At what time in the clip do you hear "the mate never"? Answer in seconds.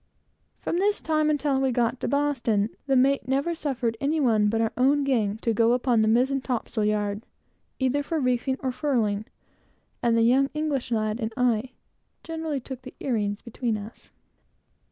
2.87-3.53